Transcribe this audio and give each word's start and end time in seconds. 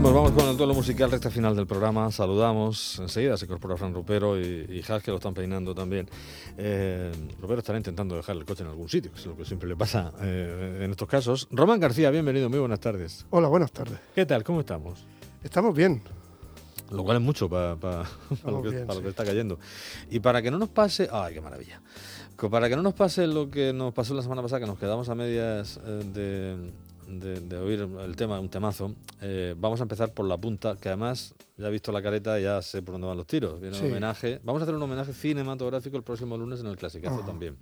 Seguimos, 0.00 0.22
vamos 0.22 0.32
con 0.32 0.48
el 0.48 0.56
duelo 0.56 0.72
musical, 0.72 1.10
recta 1.10 1.28
final 1.28 1.54
del 1.54 1.66
programa. 1.66 2.10
Saludamos. 2.10 2.98
Enseguida 3.00 3.36
se 3.36 3.44
incorpora 3.44 3.76
Fran 3.76 3.92
Rupero 3.92 4.40
y, 4.40 4.64
y 4.70 4.82
Haz, 4.90 5.02
que 5.02 5.10
lo 5.10 5.18
están 5.18 5.34
peinando 5.34 5.74
también. 5.74 6.08
Eh, 6.56 7.12
Rupero 7.38 7.58
estará 7.58 7.76
intentando 7.76 8.16
dejar 8.16 8.34
el 8.36 8.46
coche 8.46 8.62
en 8.62 8.70
algún 8.70 8.88
sitio, 8.88 9.12
que 9.12 9.18
es 9.18 9.26
lo 9.26 9.36
que 9.36 9.44
siempre 9.44 9.68
le 9.68 9.76
pasa 9.76 10.10
eh, 10.22 10.84
en 10.84 10.90
estos 10.90 11.06
casos. 11.06 11.48
Román 11.50 11.80
García, 11.80 12.10
bienvenido, 12.10 12.48
muy 12.48 12.60
buenas 12.60 12.80
tardes. 12.80 13.26
Hola, 13.28 13.48
buenas 13.48 13.72
tardes. 13.72 13.98
¿Qué 14.14 14.24
tal? 14.24 14.42
¿Cómo 14.42 14.60
estamos? 14.60 15.04
Estamos 15.44 15.74
bien. 15.74 16.00
Lo 16.90 17.04
cual 17.04 17.18
es 17.18 17.22
mucho 17.22 17.50
para 17.50 17.76
lo, 18.46 18.62
que, 18.62 18.86
lo 18.86 19.06
está 19.10 19.26
cayendo. 19.26 19.58
Y 20.10 20.20
para 20.20 20.40
que 20.40 20.50
no 20.50 20.56
nos 20.56 20.70
pase. 20.70 21.10
¡Ay, 21.12 21.34
qué 21.34 21.42
maravilla! 21.42 21.82
Para 22.50 22.70
que 22.70 22.76
no 22.76 22.80
nos 22.80 22.94
pase 22.94 23.26
lo 23.26 23.50
que 23.50 23.74
nos 23.74 23.92
pasó 23.92 24.14
la 24.14 24.22
semana 24.22 24.40
pasada, 24.40 24.60
que 24.60 24.66
nos 24.66 24.78
quedamos 24.78 25.10
a 25.10 25.14
medias 25.14 25.78
eh, 25.84 26.02
de, 26.14 26.72
de- 27.18 27.40
de 27.40 27.56
oír 27.58 27.80
el 27.80 28.14
tema, 28.16 28.38
un 28.38 28.48
temazo, 28.48 28.94
eh, 29.20 29.54
vamos 29.58 29.80
a 29.80 29.82
empezar 29.82 30.12
por 30.14 30.26
la 30.26 30.36
punta, 30.38 30.76
que 30.76 30.88
además 30.88 31.34
ya 31.56 31.66
he 31.68 31.70
visto 31.70 31.90
la 31.92 32.00
careta 32.02 32.38
y 32.38 32.44
ya 32.44 32.62
sé 32.62 32.82
por 32.82 32.92
dónde 32.94 33.08
van 33.08 33.16
los 33.16 33.26
tiros. 33.26 33.60
Viene 33.60 33.76
un 33.76 33.82
Sí. 33.82 33.88
homenaje. 33.90 34.40
Vamos 34.44 34.60
a 34.60 34.64
hacer 34.64 34.74
un 34.74 34.82
homenaje 34.82 35.12
cinematográfico 35.12 35.96
el 35.96 36.02
próximo 36.02 36.36
lunes 36.38 36.60
en 36.60 36.66
el 36.66 36.76
Clasicazo 36.76 37.20
Ah. 37.22 37.26
también. 37.26 37.56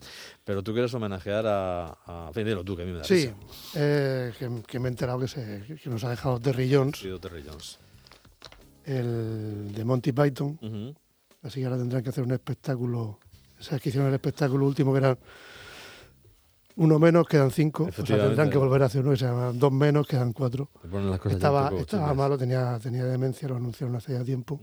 Pero 0.44 0.62
tú 0.62 0.72
quieres 0.72 0.92
homenajear 0.94 1.46
a. 1.46 1.86
a 2.06 2.30
tú, 2.64 2.76
que 2.76 2.82
a 2.82 2.86
mí 2.86 2.92
me 2.92 2.98
da 2.98 3.04
Sí, 3.04 3.30
eh, 3.74 4.32
que, 4.38 4.62
que 4.66 4.78
me 4.78 4.88
he 4.88 4.90
enterado 4.90 5.18
que, 5.18 5.28
se, 5.28 5.64
que 5.82 5.90
nos 5.90 6.04
ha 6.04 6.10
dejado 6.10 6.38
Terry 6.38 6.72
Jones, 6.72 6.96
Querido 7.00 7.18
Terry 7.18 7.42
Jones. 7.48 7.78
el 8.84 9.72
de 9.74 9.84
Monty 9.84 10.12
Python. 10.12 10.58
Ujú. 10.62 10.94
Así 11.42 11.60
que 11.60 11.66
ahora 11.66 11.78
tendrán 11.78 12.02
que 12.02 12.10
hacer 12.10 12.24
un 12.24 12.32
espectáculo. 12.32 13.18
Esas 13.60 13.80
que 13.80 13.88
hicieron 13.88 14.08
el 14.08 14.14
espectáculo 14.14 14.66
último, 14.66 14.92
que 14.92 14.98
eran 14.98 15.18
uno 16.78 16.98
menos, 16.98 17.26
quedan 17.26 17.50
cinco. 17.50 17.88
O 17.90 17.92
sea, 18.06 18.16
tendrán 18.28 18.50
que 18.50 18.56
volver 18.58 18.82
a 18.82 18.86
hacer 18.86 19.02
uno, 19.02 19.10
que 19.10 19.18
se 19.18 19.24
llama 19.26 19.52
dos 19.52 19.72
menos, 19.72 20.06
quedan 20.06 20.32
cuatro. 20.32 20.70
Estaba, 21.28 21.70
estaba 21.78 22.14
malo, 22.14 22.38
tenía, 22.38 22.78
tenía 22.80 23.04
demencia, 23.04 23.48
lo 23.48 23.56
anunciaron 23.56 23.96
hace 23.96 24.12
ya 24.12 24.24
tiempo. 24.24 24.60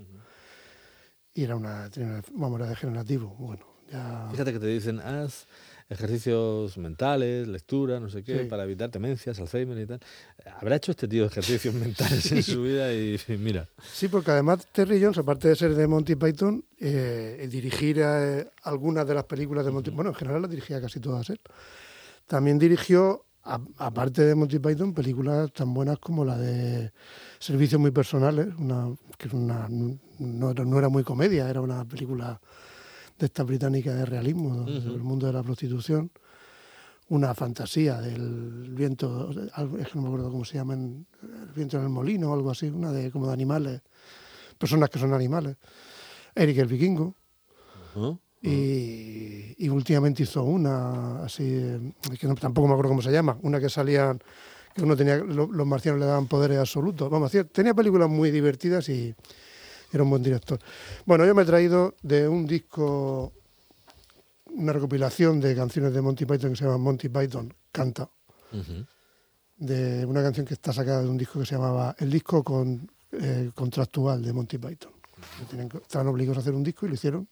Y 1.33 1.43
era 1.43 1.55
una, 1.57 1.89
tenía 1.89 2.09
una 2.09 2.23
vamos, 2.33 2.59
era 2.61 2.69
degenerativo. 2.69 3.35
Bueno, 3.37 3.65
ya. 3.91 4.29
Fíjate 4.31 4.53
que 4.53 4.59
te 4.59 4.67
dicen, 4.67 4.99
haz 5.01 5.45
ejercicios 5.89 6.77
mentales, 6.77 7.47
lectura, 7.47 7.99
no 7.99 8.09
sé 8.09 8.23
qué, 8.23 8.39
Sí. 8.43 8.45
para 8.45 8.63
evitar 8.63 8.89
demencias, 8.89 9.37
Alzheimer 9.39 9.77
y 9.77 9.85
tal. 9.85 9.99
¿Habrá 10.59 10.77
hecho 10.77 10.91
este 10.91 11.07
tío 11.09 11.25
ejercicios 11.25 11.73
mentales 11.75 12.31
en 12.31 12.41
su 12.41 12.63
vida? 12.63 12.93
Y 12.93 13.19
mira, 13.37 13.67
Sí, 13.93 14.07
porque 14.07 14.31
además 14.31 14.65
Terry 14.71 15.01
Jones, 15.03 15.17
aparte 15.17 15.49
de 15.49 15.55
ser 15.55 15.75
de 15.75 15.85
Monty 15.85 16.15
Python, 16.15 16.63
eh, 16.79 17.47
dirigir 17.51 17.99
eh, 18.01 18.47
algunas 18.63 19.05
de 19.05 19.13
las 19.13 19.25
películas 19.25 19.65
de 19.65 19.71
Monty 19.71 19.91
bueno, 19.91 20.11
en 20.11 20.15
general 20.15 20.41
las 20.41 20.49
dirigía 20.49 20.79
casi 20.79 20.99
todas 21.01 21.29
él. 21.29 21.39
También 22.27 22.57
dirigió, 22.57 23.25
aparte 23.43 24.23
de 24.23 24.33
Monty 24.33 24.59
Python, 24.59 24.93
películas 24.93 25.51
tan 25.53 25.73
buenas 25.73 25.99
como 25.99 26.25
la 26.25 26.37
de 26.37 26.91
Servicios 27.39 27.79
muy 27.79 27.91
personales, 27.91 28.47
una, 28.57 28.95
que 29.17 29.35
una, 29.35 29.67
no, 29.69 30.51
era, 30.51 30.65
no 30.65 30.79
era 30.79 30.89
muy 30.89 31.03
comedia, 31.03 31.47
era 31.49 31.61
una 31.61 31.85
película 31.85 32.41
de 33.17 33.27
esta 33.27 33.43
británica 33.43 33.93
de 33.93 34.05
realismo, 34.05 34.65
sobre 34.65 34.95
el 34.95 35.03
mundo 35.03 35.27
de 35.27 35.33
la 35.33 35.43
prostitución. 35.43 36.11
Una 37.07 37.35
fantasía 37.35 38.01
del 38.01 38.73
viento, 38.73 39.29
es 39.29 39.87
que 39.87 39.95
no 39.95 40.01
me 40.01 40.07
acuerdo 40.07 40.31
cómo 40.31 40.43
se 40.43 40.55
llaman, 40.55 41.05
el 41.21 41.53
viento 41.55 41.77
en 41.77 41.83
el 41.83 41.89
molino 41.89 42.31
o 42.31 42.33
algo 42.33 42.49
así, 42.49 42.67
una 42.67 42.91
de 42.91 43.11
como 43.11 43.27
de 43.27 43.33
animales, 43.33 43.81
personas 44.57 44.89
que 44.89 44.97
son 44.97 45.13
animales. 45.13 45.57
Eric 46.33 46.57
el 46.57 46.67
vikingo. 46.67 47.15
Y, 48.49 49.55
y 49.57 49.69
últimamente 49.69 50.23
hizo 50.23 50.43
una, 50.43 51.23
así, 51.23 51.43
eh, 51.43 51.79
que 52.19 52.27
no- 52.27 52.35
tampoco 52.35 52.67
me 52.67 52.73
acuerdo 52.73 52.89
cómo 52.89 53.01
se 53.01 53.11
llama, 53.11 53.37
una 53.41 53.59
que 53.59 53.69
salían, 53.69 54.21
que 54.75 54.83
uno 54.83 54.95
tenía, 54.95 55.17
lo- 55.17 55.51
los 55.51 55.65
marcianos 55.67 55.99
le 55.99 56.05
daban 56.05 56.27
poderes 56.27 56.57
absolutos. 56.59 57.09
Vamos, 57.09 57.31
tenía 57.51 57.73
películas 57.73 58.09
muy 58.09 58.29
divertidas 58.31 58.87
y 58.89 59.15
era 59.91 60.03
un 60.03 60.09
buen 60.09 60.21
director. 60.23 60.59
Bueno, 61.05 61.25
yo 61.25 61.33
me 61.33 61.43
he 61.43 61.45
traído 61.45 61.95
de 62.03 62.27
un 62.27 62.45
disco, 62.45 63.31
una 64.53 64.73
recopilación 64.73 65.39
de 65.39 65.55
canciones 65.55 65.93
de 65.93 66.01
Monty 66.01 66.25
Python 66.25 66.51
que 66.51 66.55
se 66.57 66.65
llama 66.65 66.77
Monty 66.77 67.09
Python 67.09 67.53
Canta, 67.71 68.09
de 69.57 70.05
una 70.05 70.21
canción 70.21 70.45
que 70.45 70.53
está 70.53 70.73
sacada 70.73 71.01
de 71.01 71.09
un 71.09 71.17
disco 71.17 71.39
que 71.39 71.45
se 71.45 71.55
llamaba 71.55 71.95
El 71.97 72.09
disco 72.11 72.43
con, 72.43 72.89
eh, 73.13 73.51
contractual 73.55 74.21
de 74.23 74.33
Monty 74.33 74.57
Python. 74.57 74.91
Estaban 75.81 76.07
obligados 76.07 76.37
a 76.37 76.41
hacer 76.41 76.53
un 76.53 76.63
disco 76.63 76.85
y 76.85 76.89
lo 76.89 76.95
hicieron. 76.95 77.27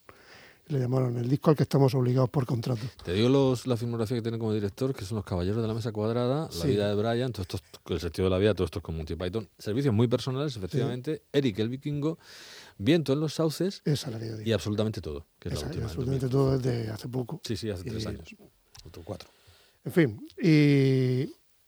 Le 0.68 0.80
llamaron 0.80 1.18
el 1.18 1.28
disco 1.30 1.50
al 1.50 1.58
que 1.58 1.64
estamos 1.64 1.94
obligados 1.94 2.30
por 2.30 2.46
contrato. 2.46 2.82
Te 3.04 3.12
digo 3.14 3.28
los, 3.28 3.68
la 3.68 3.76
filmografía 3.76 4.16
que 4.18 4.22
tiene 4.22 4.38
como 4.40 4.54
director, 4.54 4.96
que 4.96 5.04
son 5.04 5.18
Los 5.18 5.26
Caballeros 5.26 5.62
de 5.62 5.68
la 5.68 5.74
Mesa 5.74 5.92
Cuadrada, 5.92 6.50
La 6.58 6.66
vida 6.66 6.88
de 6.88 6.96
Brian, 6.96 7.34
todo 7.34 7.42
esto, 7.42 7.60
el 7.90 8.00
sentido 8.00 8.26
de 8.26 8.30
la 8.30 8.38
vida, 8.38 8.54
todo 8.54 8.64
esto 8.66 8.80
es 8.80 8.84
con 8.84 8.96
Monty 8.96 9.16
Python. 9.16 9.48
Servicios 9.58 9.94
muy 9.94 10.08
personales, 10.08 10.56
efectivamente. 10.56 11.24
Eric 11.34 11.60
el 11.60 11.70
Vikingo, 11.70 12.18
Viento 12.78 13.14
en 13.14 13.20
los 13.20 13.34
Sauces 13.36 13.82
Esa 13.86 14.08
es 14.08 14.14
la 14.14 14.20
que 14.20 14.28
yo 14.28 14.38
digo. 14.38 14.50
y 14.50 14.54
absolutamente 14.54 15.02
todo, 15.02 15.26
que 15.38 15.50
es 15.50 15.56
Esa, 15.56 15.64
la 15.66 15.68
última. 15.68 15.86
absolutamente 15.86 16.28
2000. 16.28 16.32
todo 16.32 16.58
desde 16.58 16.90
hace 16.92 17.08
poco. 17.10 17.42
Sí, 17.44 17.58
sí, 17.58 17.70
hace 17.70 17.84
tres 17.84 18.06
años. 18.08 18.24
Otro 18.86 19.04
cuatro. 19.04 19.30
En 19.86 19.92
fin, 19.92 20.26
y, 20.42 21.24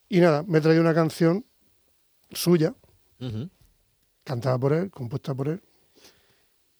y 0.07 0.19
nada, 0.21 0.41
me 0.43 0.59
he 0.59 0.61
traído 0.61 0.81
una 0.81 0.93
canción 0.93 1.45
suya, 2.31 2.73
cantada 4.23 4.57
por 4.57 4.71
él, 4.73 4.89
compuesta 4.89 5.33
por 5.35 5.49
él, 5.49 5.61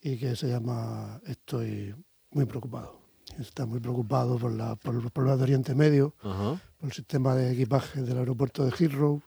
y 0.05 0.17
que 0.17 0.35
se 0.35 0.47
llama 0.47 1.19
Estoy 1.25 1.95
muy 2.29 2.45
preocupado. 2.45 3.01
Está 3.39 3.65
muy 3.65 3.79
preocupado 3.79 4.37
por, 4.37 4.51
la, 4.51 4.75
por 4.75 4.93
los 4.93 5.11
problemas 5.11 5.39
de 5.39 5.45
Oriente 5.45 5.73
Medio, 5.73 6.13
por 6.21 6.59
el 6.83 6.91
sistema 6.91 7.33
de 7.33 7.53
equipaje 7.53 8.03
del 8.03 8.19
aeropuerto 8.19 8.63
de 8.63 8.71
Heathrow, 8.71 9.19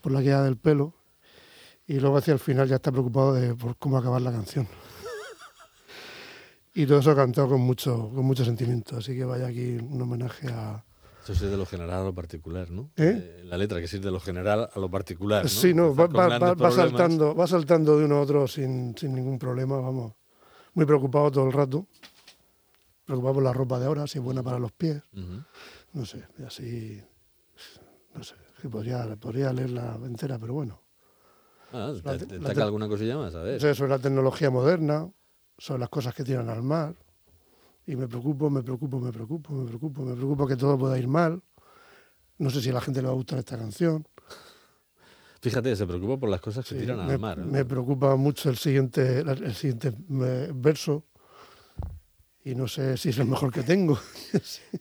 por 0.00 0.10
la 0.10 0.20
queda 0.20 0.42
del 0.42 0.56
pelo, 0.56 0.94
y 1.86 2.00
luego 2.00 2.16
hacia 2.16 2.32
el 2.32 2.40
final 2.40 2.66
ya 2.66 2.74
está 2.74 2.90
preocupado 2.90 3.34
de 3.34 3.54
por 3.54 3.76
cómo 3.76 3.96
acabar 3.96 4.20
la 4.20 4.32
canción. 4.32 4.66
y 6.74 6.86
todo 6.86 6.98
eso 6.98 7.14
cantado 7.14 7.50
con 7.50 7.60
mucho, 7.60 8.10
con 8.12 8.24
mucho 8.24 8.44
sentimiento, 8.44 8.96
así 8.96 9.14
que 9.14 9.24
vaya 9.24 9.46
aquí 9.46 9.76
un 9.76 10.02
homenaje 10.02 10.48
a... 10.48 10.84
Eso 11.32 11.46
es 11.46 11.50
de 11.50 11.56
lo 11.56 11.64
general 11.66 12.02
a 12.02 12.04
lo 12.04 12.14
particular, 12.14 12.70
¿no? 12.70 12.90
¿Eh? 12.96 13.40
Eh, 13.40 13.44
la 13.44 13.56
letra 13.56 13.78
que 13.78 13.84
es 13.86 13.92
de 14.02 14.10
lo 14.10 14.20
general 14.20 14.68
a 14.72 14.78
lo 14.78 14.90
particular. 14.90 15.44
¿no? 15.44 15.48
Sí, 15.48 15.72
no, 15.74 15.94
va, 15.94 16.06
saltando, 16.70 17.34
va 17.34 17.46
saltando 17.46 17.98
de 17.98 18.04
uno 18.04 18.16
a 18.16 18.20
otro 18.20 18.46
sin, 18.46 18.96
sin 18.96 19.14
ningún 19.14 19.38
problema, 19.38 19.80
vamos. 19.80 20.12
Muy 20.74 20.84
preocupado 20.86 21.30
todo 21.30 21.46
el 21.46 21.52
rato. 21.52 21.86
Preocupado 23.06 23.34
por 23.34 23.42
la 23.42 23.52
ropa 23.52 23.78
de 23.78 23.86
ahora, 23.86 24.06
si 24.06 24.18
es 24.18 24.24
buena 24.24 24.42
para 24.42 24.58
los 24.58 24.72
pies. 24.72 25.02
No 25.92 26.04
sé, 26.04 26.24
y 26.38 26.42
así. 26.42 27.02
No 28.14 28.22
sé, 28.22 28.34
que 28.60 28.68
podría, 28.68 29.16
podría 29.16 29.52
leerla 29.52 29.98
entera, 30.04 30.38
pero 30.38 30.54
bueno. 30.54 30.82
Ah, 31.72 31.92
te, 32.02 32.18
te- 32.18 32.26
te 32.38 32.54
te- 32.54 32.62
alguna 32.62 32.86
cosilla 32.88 33.16
más, 33.16 33.34
a 33.34 33.42
ver. 33.42 33.54
No 33.54 33.60
sé, 33.60 33.74
sobre 33.74 33.90
la 33.90 33.98
tecnología 33.98 34.50
moderna, 34.50 35.10
sobre 35.58 35.80
las 35.80 35.88
cosas 35.88 36.14
que 36.14 36.22
tiran 36.22 36.48
al 36.50 36.62
mar. 36.62 36.94
Y 37.86 37.96
me 37.96 38.08
preocupo, 38.08 38.48
me 38.50 38.62
preocupo, 38.62 38.98
me 38.98 39.12
preocupo, 39.12 39.52
me 39.52 39.66
preocupo, 39.66 40.02
me 40.02 40.14
preocupo 40.14 40.46
que 40.46 40.56
todo 40.56 40.78
pueda 40.78 40.98
ir 40.98 41.08
mal. 41.08 41.42
No 42.38 42.50
sé 42.50 42.60
si 42.60 42.70
a 42.70 42.72
la 42.72 42.80
gente 42.80 43.00
le 43.00 43.06
va 43.08 43.12
a 43.12 43.16
gustar 43.16 43.38
esta 43.38 43.58
canción. 43.58 44.06
Fíjate, 45.40 45.76
se 45.76 45.86
preocupa 45.86 46.16
por 46.18 46.30
las 46.30 46.40
cosas 46.40 46.64
que 46.66 46.74
Sí, 46.74 46.80
tiran 46.80 47.06
me, 47.06 47.12
al 47.12 47.18
mar. 47.18 47.38
¿eh? 47.38 47.42
me 47.44 47.64
preocupa 47.66 48.16
mucho 48.16 48.48
el 48.48 48.56
siguiente, 48.56 49.18
el 49.20 49.54
siguiente 49.54 49.92
eh, 50.22 50.50
verso. 50.54 51.04
Y 52.46 52.54
no 52.54 52.68
sé 52.68 52.98
si 52.98 53.08
es 53.08 53.18
el 53.18 53.26
mejor 53.26 53.50
que 53.52 53.62
tengo. 53.62 53.98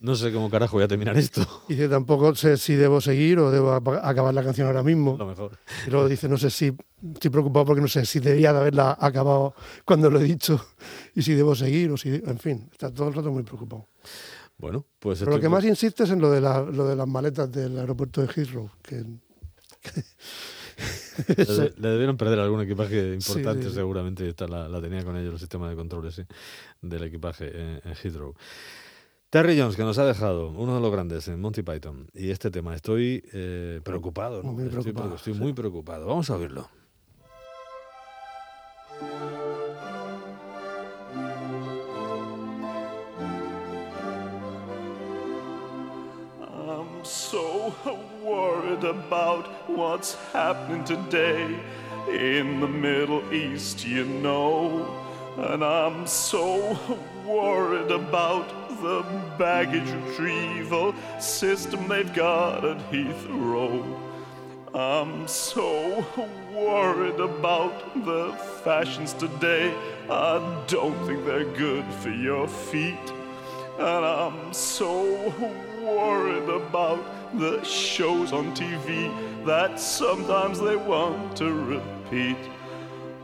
No 0.02 0.16
sé 0.16 0.34
cómo 0.34 0.50
carajo 0.50 0.76
voy 0.76 0.84
a 0.84 0.88
terminar 0.88 1.16
esto. 1.18 1.46
Y 1.70 1.74
dice, 1.76 1.88
tampoco 1.88 2.36
sé 2.36 2.58
si 2.58 2.76
debo 2.76 3.00
seguir 3.00 3.40
o 3.40 3.52
debo 3.52 3.72
acabar 3.72 4.34
la 4.34 4.44
canción 4.44 4.68
ahora 4.68 4.84
mismo. 4.84 5.16
Lo 5.18 5.26
mejor. 5.28 5.58
Y 5.88 5.92
luego 5.92 6.10
dice, 6.10 6.28
no 6.28 6.38
sé 6.38 6.50
si, 6.50 6.76
estoy 7.14 7.32
preocupado 7.32 7.66
porque 7.66 7.82
no 7.82 7.88
sé 7.88 8.06
si 8.06 8.20
debía 8.20 8.52
de 8.52 8.60
haberla 8.60 8.98
acabado 9.00 9.54
cuando 9.86 10.10
lo 10.10 10.20
he 10.20 10.24
dicho 10.24 10.60
y 11.16 11.22
si 11.22 11.34
debo 11.36 11.56
seguir 11.56 11.92
o 11.92 11.98
si, 11.98 12.10
en 12.10 12.38
fin, 12.40 12.68
está 12.72 12.92
todo 12.94 13.08
el 13.08 13.14
rato 13.14 13.32
muy 13.32 13.44
preocupado. 13.44 13.88
Bueno, 14.58 14.86
pues 15.00 15.20
Pero 15.20 15.32
lo 15.32 15.40
que 15.40 15.50
más 15.50 15.64
insiste 15.64 16.04
es 16.04 16.10
en 16.12 16.20
lo 16.20 16.30
de, 16.32 16.42
la- 16.42 16.62
lo 16.62 16.86
de 16.88 16.96
las 16.96 17.08
maletas 17.08 17.52
del 17.52 17.78
aeropuerto 17.80 18.22
de 18.22 18.28
Heathrow, 18.28 18.70
que 18.82 19.04
le, 21.38 21.74
le 21.78 21.90
debieron 21.90 22.18
perder 22.18 22.40
algún 22.40 22.62
equipaje 22.62 23.14
importante, 23.14 23.64
sí, 23.64 23.70
sí. 23.70 23.76
seguramente 23.76 24.28
esta 24.28 24.48
la, 24.48 24.68
la 24.68 24.82
tenía 24.82 25.04
con 25.04 25.18
ellos 25.18 25.34
el 25.34 25.40
sistema 25.40 25.70
de 25.70 25.76
controles 25.76 26.22
del 26.82 27.04
equipaje 27.04 27.48
en, 27.48 27.82
en 27.84 27.96
Heathrow. 27.96 28.36
Terry 29.34 29.60
Jones, 29.60 29.76
que 29.76 29.82
nos 29.82 29.98
ha 29.98 30.06
dejado 30.06 30.50
uno 30.50 30.76
de 30.76 30.80
los 30.82 30.92
grandes 30.92 31.28
en 31.28 31.42
Monty 31.42 31.64
Python. 31.64 32.08
Y 32.14 32.30
este 32.30 32.52
tema, 32.52 32.76
estoy 32.76 33.24
eh, 33.34 33.82
preocupado, 33.84 34.44
¿no? 34.44 34.54
Muy 34.54 34.66
estoy, 34.66 34.84
preocupado, 34.84 35.16
estoy 35.16 35.34
sí. 35.34 35.40
muy 35.40 35.54
preocupado. 35.54 36.06
Vamos 36.06 36.30
a 36.30 36.36
oírlo. 36.36 36.70
What's 49.94 50.16
happening 50.34 50.84
today 50.84 51.56
in 52.10 52.60
the 52.60 52.68
Middle 52.68 53.32
East, 53.32 53.86
you 53.86 54.06
know. 54.06 54.88
And 55.38 55.64
I'm 55.64 56.08
so 56.08 56.80
worried 57.24 57.92
about 57.92 58.48
the 58.82 59.06
baggage 59.38 59.88
retrieval 59.92 60.96
system 61.20 61.88
they've 61.88 62.12
got 62.12 62.66
at 62.66 62.80
Heathrow. 62.92 63.86
I'm 64.74 65.28
so 65.28 66.04
worried 66.52 67.20
about 67.20 68.04
the 68.04 68.34
fashions 68.64 69.14
today. 69.14 69.76
I 70.10 70.64
don't 70.66 70.98
think 71.06 71.24
they're 71.24 71.54
good 71.54 71.86
for 72.02 72.10
your 72.10 72.48
feet. 72.48 73.14
And 73.78 74.04
I'm 74.04 74.54
so 74.54 75.04
worried 75.84 76.50
about 76.50 77.23
the 77.40 77.64
shows 77.64 78.32
on 78.32 78.56
TV 78.56 79.12
that 79.46 79.80
sometimes 79.80 80.60
they 80.60 80.76
want 80.76 81.36
to 81.38 81.52
repeat. 81.52 82.38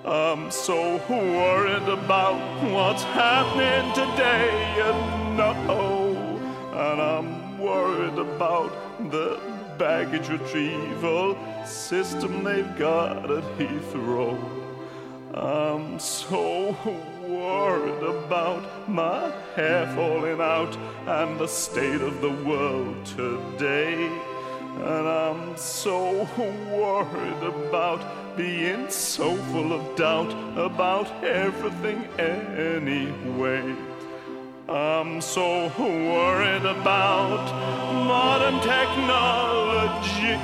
I'm 0.06 0.50
so 0.50 0.98
worried 1.10 1.88
about 1.88 2.40
what's 2.72 3.04
happening 3.04 3.94
today, 3.94 4.76
you 4.78 5.38
know. 5.38 6.40
And 6.74 7.02
I'm 7.02 7.60
worried 7.60 8.18
about 8.18 8.72
the 9.12 9.40
baggage 9.78 10.30
retrieval 10.30 11.38
system 11.66 12.44
they've 12.44 12.78
got 12.78 13.30
at 13.30 13.44
Heathrow. 13.58 14.38
I'm 15.34 15.94
um, 15.94 16.00
so 16.00 16.74
worried 17.30 18.04
about 18.04 18.90
my 18.90 19.32
hair 19.56 19.86
falling 19.96 20.42
out 20.42 20.76
and 21.08 21.40
the 21.40 21.48
state 21.48 22.02
of 22.02 22.22
the 22.22 22.32
world 22.32 23.06
today. 23.06 24.08
And 24.78 25.08
I'm 25.08 25.58
so 25.58 26.28
worried 26.72 27.44
about 27.44 28.02
being 28.38 28.90
so 28.90 29.36
full 29.52 29.74
of 29.74 29.96
doubt 29.96 30.32
about 30.58 31.08
everything 31.24 32.04
anyway. 32.18 33.76
I'm 34.70 35.20
so 35.20 35.68
worried 35.78 36.66
about 36.66 37.52
modern 38.06 38.60
technology. 38.62 40.38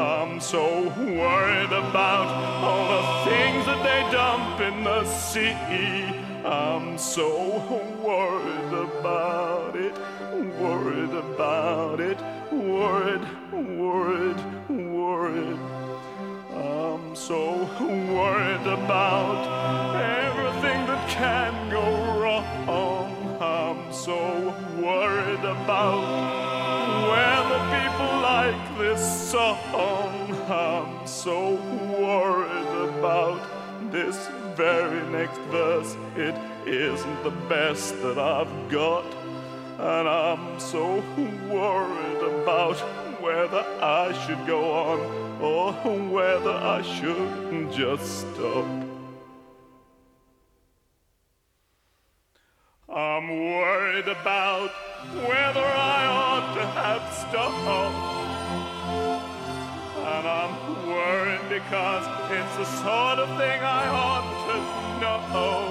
I'm 0.00 0.40
so 0.40 0.88
worried 0.96 1.72
about 1.72 2.26
all 2.64 2.88
the 2.88 3.30
things 3.30 3.66
that 3.66 3.82
they 3.84 4.00
dump 4.10 4.58
in 4.58 4.82
the 4.82 5.04
sea. 5.04 5.52
I'm 6.42 6.96
so 6.96 7.28
worried 8.02 8.72
about 8.88 9.76
it, 9.76 9.94
worried 10.58 11.12
about 11.12 12.00
it, 12.00 12.18
worried, 12.50 13.20
worried, 13.52 14.40
worried. 14.70 15.60
I'm 16.54 17.14
so 17.14 17.68
worried 17.90 18.66
about 18.66 19.44
everything 20.24 20.86
that 20.86 21.10
can 21.10 21.52
go 21.68 21.84
wrong. 22.18 22.46
I'm 23.38 23.92
so 23.92 24.54
worried 24.80 25.44
about 25.44 26.39
this 28.80 29.30
song. 29.30 30.32
I'm 30.48 31.06
so 31.06 31.54
worried 32.00 32.88
about 32.88 33.40
this 33.92 34.28
very 34.56 35.06
next 35.10 35.38
verse. 35.52 35.96
It 36.16 36.34
isn't 36.66 37.22
the 37.22 37.36
best 37.48 38.00
that 38.02 38.18
I've 38.18 38.70
got. 38.70 39.04
And 39.78 40.08
I'm 40.08 40.58
so 40.58 41.02
worried 41.48 42.22
about 42.42 42.78
whether 43.20 43.64
I 43.82 44.12
should 44.24 44.46
go 44.46 44.72
on 44.72 44.98
or 45.42 45.72
whether 46.08 46.52
I 46.52 46.80
should 46.82 47.70
just 47.70 48.20
stop. 48.20 48.66
I'm 52.88 53.28
worried 53.28 54.08
about 54.08 54.70
whether 55.28 55.64
I 55.64 56.06
ought 56.06 56.54
to 56.54 56.66
have 56.66 57.04
stopped. 57.12 58.29
And 60.20 60.28
I'm 60.28 60.86
worried 60.86 61.40
because 61.48 62.06
it's 62.30 62.56
the 62.58 62.64
sort 62.82 63.20
of 63.20 63.28
thing 63.38 63.58
I 63.62 63.88
ought 63.88 64.28
to 64.48 64.60
know. 65.00 65.70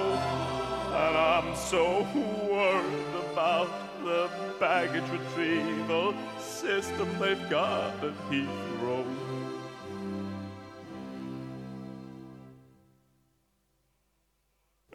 And 0.92 1.16
I'm 1.16 1.54
so 1.54 2.02
worried 2.50 3.14
about 3.30 3.70
the 4.02 4.28
baggage 4.58 5.08
retrieval 5.08 6.14
system 6.40 7.08
they've 7.20 7.48
got 7.48 8.02
at 8.02 8.12
Heathrow. 8.28 9.06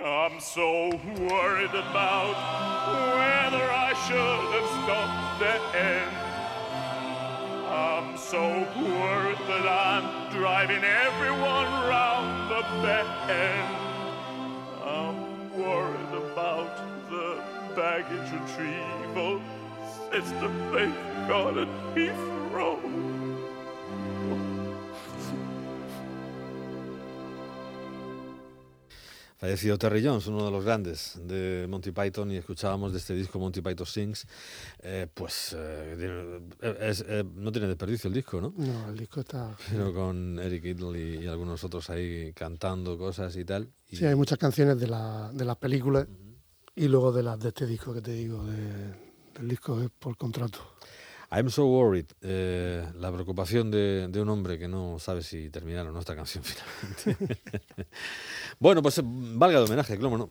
I'm 0.04 0.38
so 0.42 0.90
worried 1.30 1.70
about 1.70 2.36
whether 3.16 3.64
I 3.72 3.94
should 4.06 4.52
have 4.52 4.70
stopped 4.84 5.40
then. 5.40 6.25
I'm 7.76 8.16
so 8.18 8.40
worried 8.40 9.38
that 9.50 9.68
I'm 9.68 10.32
driving 10.32 10.82
everyone 10.82 11.68
round 11.92 12.50
the 12.50 12.62
bend. 12.82 13.76
I'm 14.82 15.60
worried 15.60 16.32
about 16.32 16.72
the 17.10 17.44
baggage 17.76 18.32
retrieval 18.32 19.42
system 20.10 20.72
they've 20.72 21.28
got 21.28 21.58
at 21.58 21.68
Heathrow. 21.94 23.05
Fallecido 29.46 29.78
Terry 29.78 30.04
Jones, 30.04 30.26
uno 30.26 30.44
de 30.44 30.50
los 30.50 30.66
grandes 30.66 31.20
de 31.22 31.68
Monty 31.70 31.92
Python, 31.92 32.32
y 32.32 32.38
escuchábamos 32.38 32.92
de 32.94 32.98
este 32.98 33.14
disco 33.14 33.38
Monty 33.38 33.62
Python 33.62 33.86
Sings. 33.86 34.26
Eh, 34.80 35.06
pues 35.14 35.56
eh, 35.56 36.40
es, 36.82 37.06
eh, 37.08 37.24
no 37.24 37.52
tiene 37.52 37.68
desperdicio 37.68 38.08
el 38.08 38.16
disco, 38.16 38.42
¿no? 38.42 38.56
No, 38.58 38.90
el 38.90 38.98
disco 38.98 39.20
está... 39.20 39.56
Pero 39.70 39.94
con 39.94 40.40
Eric 40.40 40.66
Idle 40.66 41.00
y, 41.00 41.24
y, 41.26 41.28
algunos 41.28 41.64
otros 41.64 41.92
ahí 41.92 42.34
cantando 42.34 42.98
cosas 42.98 43.36
y 43.36 43.46
tal. 43.46 43.70
Y... 43.88 43.98
Sí, 43.98 44.06
hay 44.06 44.16
muchas 44.16 44.40
canciones 44.40 44.80
de, 44.80 44.88
la, 44.88 45.30
de 45.32 45.46
las 45.46 45.58
películas 45.58 46.08
uh 46.08 46.12
-huh. 46.12 46.38
y 46.84 46.88
luego 46.88 47.12
de 47.12 47.22
las 47.22 47.40
de 47.40 47.50
este 47.50 47.68
disco 47.68 47.94
que 47.94 48.02
te 48.02 48.14
digo, 48.14 48.44
de, 48.46 48.96
del 49.36 49.48
disco 49.48 49.80
es 49.80 49.92
por 49.92 50.18
contrato. 50.18 50.58
I'm 51.32 51.50
so 51.50 51.66
worried. 51.66 52.06
Eh, 52.22 52.86
la 52.96 53.12
preocupación 53.12 53.72
de, 53.72 54.08
de, 54.10 54.22
un 54.22 54.30
hombre 54.30 54.60
que 54.60 54.68
no 54.68 55.00
sabe 55.00 55.22
si 55.22 55.50
terminar 55.50 55.88
o 55.88 55.92
no 55.92 56.00
esta 56.00 56.16
canción 56.16 56.44
finalmente. 57.04 57.38
bueno, 58.60 58.82
pues 58.82 59.02
valga 59.04 59.60
de 59.60 59.66
homenaje, 59.66 59.98
cómo 59.98 60.18
no. 60.18 60.30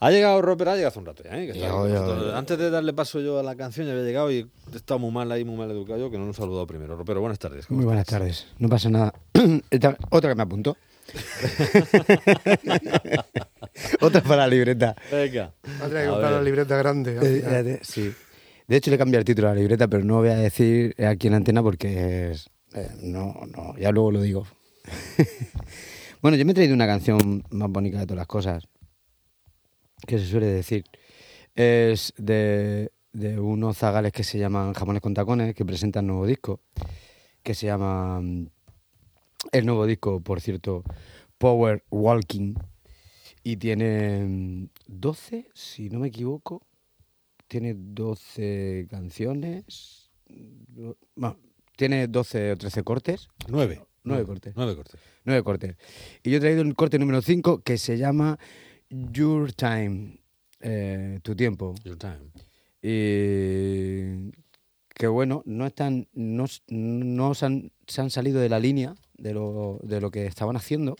Ha 0.00 0.10
llegado 0.10 0.42
Roper, 0.42 0.68
ha 0.68 0.74
llegado 0.74 0.88
hace 0.88 0.98
un 0.98 1.06
rato 1.06 1.22
ya, 1.22 1.38
¿eh? 1.38 1.52
Que 1.52 1.58
yo, 1.58 1.88
yo, 1.88 2.28
yo. 2.28 2.36
Antes 2.36 2.58
de 2.58 2.70
darle 2.70 2.92
paso 2.92 3.20
yo 3.20 3.38
a 3.38 3.42
la 3.42 3.56
canción, 3.56 3.86
ya 3.86 3.92
había 3.92 4.04
llegado 4.04 4.30
y 4.30 4.50
he 4.72 4.76
estado 4.76 4.98
muy 4.98 5.10
mal 5.10 5.30
ahí, 5.32 5.44
muy 5.44 5.56
mal 5.56 5.70
educado 5.70 5.98
yo, 5.98 6.10
que 6.10 6.18
no 6.18 6.26
nos 6.26 6.36
he 6.36 6.40
saludado 6.40 6.66
primero. 6.66 6.96
Roper, 6.96 7.18
buenas 7.18 7.38
tardes. 7.38 7.70
Muy 7.70 7.84
buenas 7.84 8.02
estás? 8.02 8.18
tardes. 8.18 8.46
No 8.58 8.68
pasa 8.68 8.90
nada. 8.90 9.14
Otra 10.10 10.30
que 10.30 10.36
me 10.36 10.42
apuntó. 10.42 10.76
Otra 14.00 14.20
para 14.22 14.38
la 14.38 14.48
libreta. 14.48 14.96
Venga. 15.10 15.52
Otra 15.84 16.02
que 16.02 16.08
comprar 16.08 16.32
la 16.32 16.42
libreta 16.42 16.76
grande. 16.76 17.18
Eh, 17.22 17.78
sí. 17.82 18.12
De 18.68 18.76
hecho, 18.76 18.90
le 18.90 18.98
cambié 18.98 19.18
el 19.18 19.24
título 19.24 19.48
a 19.48 19.54
la 19.54 19.60
libreta, 19.60 19.86
pero 19.88 20.04
no 20.04 20.16
voy 20.16 20.28
a 20.28 20.36
decir 20.36 20.94
aquí 21.04 21.28
en 21.28 21.34
antena 21.34 21.62
porque 21.62 22.30
es, 22.30 22.50
eh, 22.74 22.90
no, 23.02 23.34
no, 23.56 23.76
ya 23.78 23.92
luego 23.92 24.10
lo 24.10 24.20
digo. 24.20 24.46
bueno, 26.22 26.36
yo 26.36 26.44
me 26.44 26.52
he 26.52 26.54
traído 26.54 26.74
una 26.74 26.86
canción 26.86 27.44
más 27.50 27.70
bonita 27.70 28.00
de 28.00 28.06
todas 28.06 28.18
las 28.18 28.26
cosas, 28.26 28.68
que 30.06 30.18
se 30.18 30.26
suele 30.26 30.46
decir. 30.46 30.84
Es 31.54 32.12
de, 32.18 32.92
de 33.12 33.40
unos 33.40 33.78
zagales 33.78 34.12
que 34.12 34.24
se 34.24 34.38
llaman 34.38 34.74
Jamones 34.74 35.00
con 35.00 35.14
Tacones, 35.14 35.54
que 35.54 35.64
presentan 35.64 36.06
nuevo 36.06 36.26
disco, 36.26 36.60
que 37.42 37.54
se 37.54 37.66
llama. 37.66 38.20
El 39.52 39.64
nuevo 39.64 39.86
disco, 39.86 40.20
por 40.20 40.40
cierto, 40.40 40.82
Power 41.38 41.84
Walking, 41.90 42.54
y 43.44 43.56
tiene 43.56 44.68
12, 44.86 45.48
si 45.54 45.88
no 45.88 46.00
me 46.00 46.08
equivoco, 46.08 46.66
tiene 47.48 47.74
12 47.76 48.86
canciones. 48.90 50.10
Bueno, 51.14 51.38
tiene 51.76 52.08
12 52.08 52.52
o 52.52 52.56
13 52.56 52.82
cortes. 52.82 53.28
9. 53.48 53.82
9 54.04 54.24
cortes. 54.24 54.52
9 54.56 54.76
cortes. 54.76 55.00
9 55.24 55.42
cortes. 55.42 55.76
Y 56.22 56.30
yo 56.30 56.38
he 56.38 56.40
traído 56.40 56.62
el 56.62 56.74
corte 56.74 56.98
número 56.98 57.22
5 57.22 57.62
que 57.62 57.78
se 57.78 57.98
llama 57.98 58.38
Your 58.88 59.52
Time. 59.52 60.20
Eh, 60.60 61.20
tu 61.22 61.34
tiempo. 61.34 61.74
Your 61.84 61.96
Time. 61.96 62.30
Y 62.82 64.32
que 64.94 65.06
bueno, 65.08 65.42
no 65.44 65.66
están. 65.66 66.08
No, 66.12 66.46
no 66.68 67.34
se, 67.34 67.46
han, 67.46 67.72
se, 67.86 68.00
han, 68.00 68.10
salido 68.10 68.40
de 68.40 68.48
la 68.48 68.58
línea 68.58 68.94
de 69.14 69.34
lo, 69.34 69.78
de 69.82 70.00
lo 70.00 70.10
que 70.10 70.26
estaban 70.26 70.56
haciendo. 70.56 70.96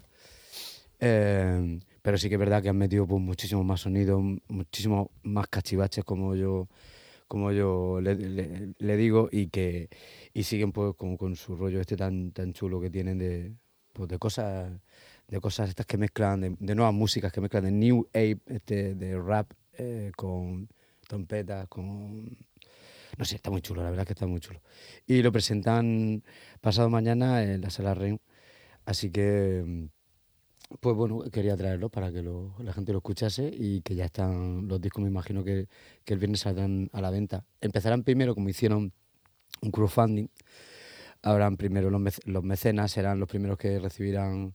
Eh, 1.01 1.79
pero 2.07 2.19
sí 2.19 2.29
que 2.29 2.37
es 2.37 2.39
verdad 2.39 2.63
que 2.63 2.69
han 2.69 2.79
metido 2.79 3.05
pues, 3.05 3.21
muchísimo 3.21 3.65
más 3.65 3.81
sonido, 3.81 4.21
muchísimos 4.47 5.09
más 5.25 5.49
cachivaches 5.49 6.05
como 6.05 6.37
yo 6.37 6.69
como 7.27 7.51
yo 7.51 8.01
le, 8.01 8.97
digo 8.97 9.29
y 9.33 9.49
que 9.49 9.89
y 10.33 10.45
siguen 10.45 10.71
pues 10.71 10.95
con, 10.95 11.17
con, 11.17 11.35
su 11.35 11.57
rollo 11.57 11.81
este 11.81 11.97
tan 11.97 12.31
tan 12.31 12.53
chulo 12.53 12.81
que 12.81 12.91
tienen 12.91 13.19
de 13.19 13.57
pues, 13.93 14.09
de 14.09 14.21
cosas 14.21 14.71
de 15.27 15.41
cosas 15.41 15.69
estas 15.69 15.85
que 15.85 15.99
mezclan 15.99 16.57
de, 16.61 16.75
nuevas 16.77 16.95
músicas 16.95 17.33
que 17.33 17.41
mezclan 17.41 17.65
de 17.65 17.73
new 17.73 18.07
ape 18.11 18.39
este 18.47 18.95
de 18.95 19.21
rap 19.21 19.51
eh, 19.77 20.13
con 20.15 20.69
trompetas 21.09 21.67
con 21.67 22.39
No 23.19 23.25
sé, 23.25 23.35
está 23.35 23.51
muy 23.51 23.63
chulo, 23.63 23.83
la 23.83 23.91
verdad 23.91 24.05
es 24.05 24.07
que 24.07 24.13
está 24.13 24.27
muy 24.29 24.41
chulo. 24.41 24.61
Y 25.07 25.23
lo 25.23 25.33
presentan 25.33 26.23
pasado 26.61 26.89
mañana 26.89 27.43
en 27.43 27.63
la 27.63 27.71
sala 27.71 27.95
Rein. 27.95 28.21
Así 28.85 29.11
que, 29.11 29.89
pues 30.81 30.97
bueno, 30.97 31.21
quería 31.31 31.57
traerlo 31.57 31.89
para 31.89 32.13
que 32.13 32.23
lo- 32.23 32.55
la 32.59 32.73
gente 32.73 32.93
lo 32.93 32.99
escuchase 32.99 33.49
y 33.53 33.81
que 33.83 33.95
ya 33.95 34.05
están 34.07 34.67
los 34.69 34.81
discos, 34.81 35.03
me 35.03 35.09
imagino 35.09 35.45
que, 35.45 35.69
el 36.07 36.19
viernes 36.19 36.41
saldrán 36.41 36.91
a 36.93 37.01
la 37.01 37.11
venta. 37.11 37.45
Empezarán 37.61 38.03
primero, 38.03 38.35
como 38.35 38.49
hicieron 38.49 38.93
un 39.63 39.71
crowdfunding, 39.71 40.27
habrán 41.23 41.57
primero 41.57 41.91
los, 41.91 42.01
mec- 42.01 42.25
los 42.27 42.43
mecenas, 42.43 42.91
serán 42.93 43.21
los 43.21 43.29
primeros 43.29 43.59
que 43.59 43.79
recibirán 43.79 44.55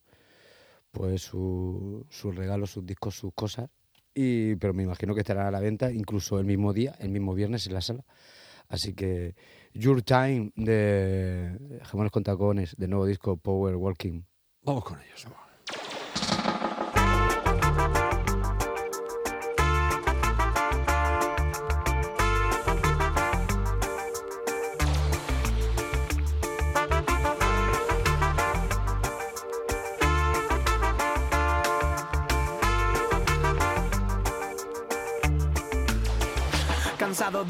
pues 0.92 1.22
su- 1.22 2.06
sus 2.10 2.36
regalos, 2.36 2.72
sus 2.72 2.86
discos, 2.86 3.16
sus 3.16 3.34
cosas. 3.34 3.70
Y, 4.14 4.56
pero 4.58 4.74
me 4.74 4.84
imagino 4.84 5.14
que 5.14 5.22
estarán 5.22 5.48
a 5.48 5.52
la 5.52 5.62
venta 5.62 5.92
incluso 5.92 6.38
el 6.40 6.46
mismo 6.46 6.74
día, 6.74 6.94
el 7.00 7.10
mismo 7.10 7.34
viernes 7.34 7.66
en 7.68 7.74
la 7.74 7.82
sala. 7.82 8.04
Así 8.68 8.94
que 8.94 9.36
Your 9.74 10.02
Time 10.02 10.52
de 10.56 11.80
Jamones 11.84 12.12
con 12.12 12.24
Tacones, 12.24 12.76
de 12.78 12.88
nuevo 12.90 13.06
disco 13.06 13.38
Power 13.38 13.76
Walking. 13.78 14.24
Vamos 14.64 14.84
con 14.84 15.00
ellos. 15.02 15.26
Cansado 15.26 15.51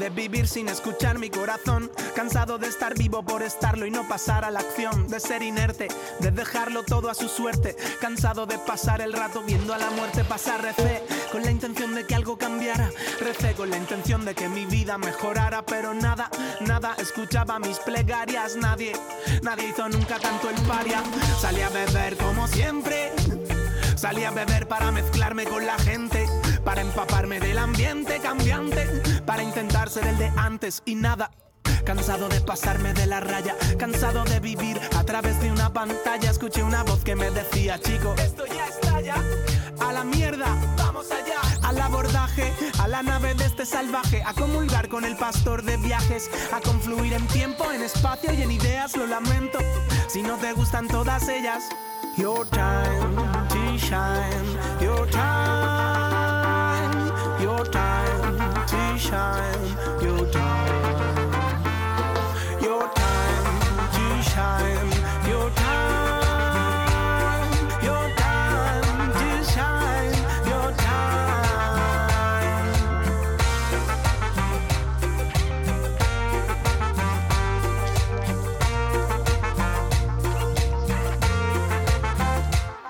de 0.02 0.10
vivir 0.10 0.48
sin 0.48 0.68
escuchar 0.68 1.20
mi 1.20 1.30
corazón. 1.30 1.88
Cansado 2.16 2.58
de 2.58 2.66
estar 2.66 2.98
vivo 2.98 3.22
por 3.22 3.40
estarlo 3.40 3.86
y 3.86 3.90
no 3.92 4.08
pasar 4.08 4.44
a 4.44 4.50
la 4.50 4.58
acción. 4.58 5.06
De 5.06 5.20
ser 5.20 5.42
inerte, 5.42 5.86
de 6.18 6.32
dejarlo 6.32 6.82
todo 6.82 7.08
a 7.08 7.14
su 7.14 7.28
suerte. 7.28 7.76
Cansado 8.00 8.44
de 8.44 8.58
pasar 8.58 9.00
el 9.00 9.12
rato 9.12 9.44
viendo 9.46 9.72
a 9.72 9.78
la 9.78 9.90
muerte 9.90 10.24
pasar. 10.24 10.60
Recé 10.60 11.04
con 11.30 11.44
la 11.44 11.52
intención 11.52 11.94
de 11.94 12.04
que 12.04 12.16
algo 12.16 12.36
cambiara. 12.36 12.90
Recé 13.20 13.54
con 13.54 13.70
la 13.70 13.76
intención 13.76 14.24
de 14.24 14.34
que 14.34 14.48
mi 14.48 14.66
vida 14.66 14.98
mejorara. 14.98 15.64
Pero 15.64 15.94
nada, 15.94 16.28
nada 16.60 16.96
escuchaba 16.98 17.60
mis 17.60 17.78
plegarias. 17.78 18.56
Nadie, 18.56 18.94
nadie 19.42 19.68
hizo 19.68 19.88
nunca 19.88 20.18
tanto 20.18 20.50
el 20.50 20.60
paria. 20.62 21.00
Salí 21.40 21.60
a 21.60 21.68
beber 21.68 22.16
como 22.16 22.48
siempre. 22.48 23.12
Salí 24.02 24.24
a 24.24 24.32
beber 24.32 24.66
para 24.66 24.90
mezclarme 24.90 25.44
con 25.44 25.64
la 25.64 25.78
gente, 25.78 26.26
para 26.64 26.80
empaparme 26.80 27.40
del 27.40 27.58
ambiente 27.58 28.18
cambiante, 28.20 28.86
para 29.26 29.42
intentar 29.42 29.88
ser 29.90 30.06
el 30.06 30.18
de 30.18 30.32
antes 30.36 30.82
y 30.84 30.94
nada. 30.94 31.30
Cansado 31.84 32.28
de 32.28 32.40
pasarme 32.40 32.92
de 32.92 33.06
la 33.06 33.20
raya, 33.20 33.56
cansado 33.78 34.24
de 34.24 34.40
vivir 34.40 34.80
a 34.96 35.04
través 35.04 35.40
de 35.40 35.50
una 35.50 35.72
pantalla. 35.72 36.30
Escuché 36.30 36.62
una 36.62 36.82
voz 36.84 37.02
que 37.02 37.16
me 37.16 37.30
decía, 37.30 37.78
chico, 37.80 38.14
esto 38.18 38.44
ya 38.46 38.68
estalla. 38.68 39.14
A 39.80 39.92
la 39.92 40.04
mierda, 40.04 40.46
vamos 40.76 41.06
allá. 41.10 41.40
Al 41.62 41.80
abordaje, 41.80 42.52
a 42.78 42.88
la 42.88 43.02
nave 43.02 43.34
de 43.34 43.46
este 43.46 43.66
salvaje, 43.66 44.22
a 44.24 44.32
comulgar 44.32 44.88
con 44.88 45.04
el 45.04 45.16
pastor 45.16 45.62
de 45.62 45.76
viajes, 45.76 46.30
a 46.52 46.60
confluir 46.60 47.14
en 47.14 47.26
tiempo, 47.28 47.70
en 47.72 47.82
espacio 47.82 48.32
y 48.32 48.42
en 48.42 48.52
ideas. 48.52 48.96
Lo 48.96 49.06
lamento, 49.06 49.58
si 50.08 50.22
no 50.22 50.36
te 50.36 50.52
gustan 50.52 50.86
todas 50.86 51.28
ellas. 51.28 51.64
Your 52.16 52.46
time 52.46 53.16
to 53.48 53.78
shine. 53.78 54.58
Your 54.80 55.06
time. 55.10 55.91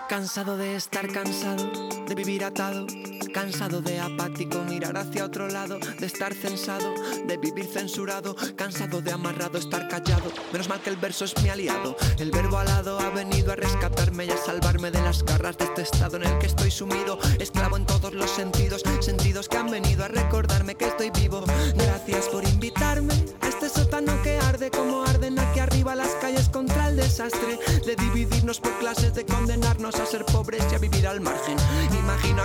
Cansado 0.08 0.56
de 0.56 0.76
estar 0.76 1.08
cansado, 1.08 1.70
de 2.06 2.14
vivir 2.14 2.44
atado. 2.44 2.86
Cansado 3.32 3.80
de 3.80 3.98
apático, 3.98 4.62
mirar 4.68 4.98
hacia 4.98 5.24
otro 5.24 5.48
lado, 5.48 5.78
de 5.78 6.06
estar 6.06 6.34
censado, 6.34 6.92
de 7.26 7.38
vivir 7.38 7.64
censurado, 7.64 8.36
cansado 8.56 9.00
de 9.00 9.10
amarrado, 9.10 9.56
estar 9.56 9.88
callado. 9.88 10.30
Menos 10.52 10.68
mal 10.68 10.82
que 10.82 10.90
el 10.90 10.96
verso 10.96 11.24
es 11.24 11.34
mi 11.42 11.48
aliado. 11.48 11.96
El 12.18 12.30
verbo 12.30 12.58
alado 12.58 13.00
ha 13.00 13.08
venido 13.08 13.52
a 13.52 13.56
rescatarme 13.56 14.26
y 14.26 14.30
a 14.30 14.36
salvarme 14.36 14.90
de 14.90 15.00
las 15.00 15.24
garras 15.24 15.56
de 15.56 15.64
este 15.64 15.82
estado 15.82 16.18
en 16.18 16.24
el 16.24 16.38
que 16.38 16.46
estoy 16.46 16.70
sumido, 16.70 17.18
esclavo 17.38 17.78
en 17.78 17.86
todos 17.86 18.12
los 18.12 18.30
sentidos, 18.30 18.82
sentidos 19.00 19.48
que 19.48 19.56
han 19.56 19.70
venido 19.70 20.04
a 20.04 20.08
recordarme 20.08 20.74
que 20.74 20.88
estoy 20.88 21.10
vivo. 21.10 21.42
Gracias 21.74 22.28
por 22.28 22.44
invitarme 22.44 23.14
a 23.40 23.48
este 23.48 23.68
sótano 23.70 24.20
que 24.22 24.36
arde 24.38 24.70
como 24.70 25.04
arden 25.04 25.38
aquí 25.38 25.60
arriba 25.60 25.94
las 25.94 26.10
calles 26.20 26.50
contra 26.50 26.88
el 26.88 26.96
desastre, 26.96 27.58
de 27.86 27.96
dividirnos 27.96 28.60
por 28.60 28.78
clases, 28.78 29.14
de 29.14 29.24
condenarnos 29.24 29.94
a 29.96 30.06
ser 30.06 30.26
pobres 30.26 30.64
y 30.70 30.74
a 30.74 30.78
vivir 30.78 31.06
al 31.06 31.20
margen. 31.20 31.56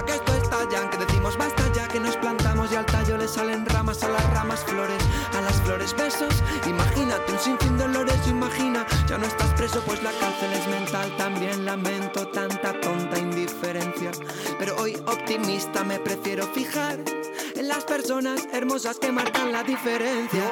Que 0.05 0.13
esto 0.13 0.33
estalla, 0.35 0.89
que 0.89 0.97
decimos 0.97 1.37
basta 1.37 1.63
ya, 1.73 1.87
que 1.87 1.99
nos 1.99 2.15
plantamos 2.17 2.71
y 2.71 2.75
al 2.75 2.85
tallo 2.85 3.17
le 3.17 3.27
salen 3.27 3.65
ramas, 3.65 4.03
a 4.03 4.09
las 4.09 4.23
ramas 4.31 4.63
flores, 4.63 5.03
a 5.33 5.41
las 5.41 5.55
flores 5.61 5.95
besos. 5.95 6.33
Imagínate 6.65 7.33
un 7.33 7.39
sinfín 7.39 7.77
de 7.77 7.83
olores, 7.85 8.27
imagina, 8.27 8.85
ya 9.07 9.17
no 9.17 9.25
estás 9.25 9.53
preso, 9.55 9.81
pues 9.85 10.01
la 10.03 10.11
cárcel 10.11 10.53
es 10.53 10.67
mental. 10.67 11.13
También 11.17 11.65
lamento 11.65 12.27
tanta 12.27 12.79
tonta 12.79 13.17
indiferencia, 13.17 14.11
pero 14.59 14.77
hoy 14.77 14.95
optimista 15.07 15.83
me 15.83 15.99
prefiero 15.99 16.45
fijar 16.47 16.99
en 17.55 17.67
las 17.67 17.83
personas 17.83 18.47
hermosas 18.53 18.99
que 18.99 19.11
marcan 19.11 19.51
la 19.51 19.63
diferencia. 19.63 20.43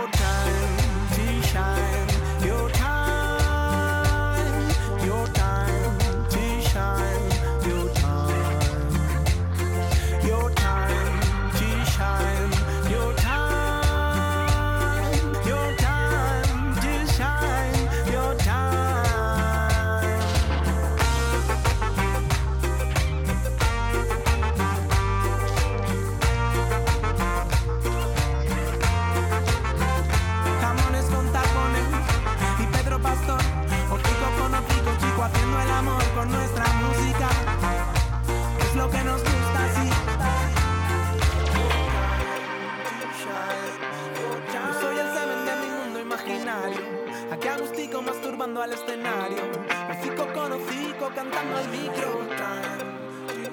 Al 48.62 48.74
escenario. 48.74 49.44
Hocico 49.90 50.26
con 50.34 50.54
hocico 50.54 51.12
cantando 51.14 51.58
al 51.58 51.68
micro. 51.70 52.28
Time 52.38 52.96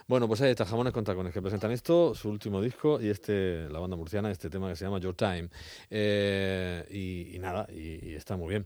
Bueno, 0.09 0.27
pues 0.27 0.41
ahí 0.41 0.51
está, 0.51 0.65
Jamones 0.65 0.95
con 0.95 1.05
Tacones, 1.05 1.35
que 1.35 1.43
presentan 1.43 1.71
esto, 1.71 2.15
su 2.15 2.31
último 2.31 2.63
disco, 2.63 2.99
y 2.99 3.11
este, 3.11 3.69
la 3.69 3.79
banda 3.79 3.95
murciana, 3.95 4.31
este 4.31 4.49
tema 4.49 4.71
que 4.71 4.77
se 4.77 4.87
llama 4.87 4.99
Your 5.01 5.15
Time. 5.15 5.51
Eh, 5.91 6.83
y, 6.91 7.37
y 7.37 7.39
nada, 7.39 7.67
y, 7.71 8.09
y 8.09 8.15
está 8.15 8.35
muy 8.39 8.49
bien. 8.49 8.65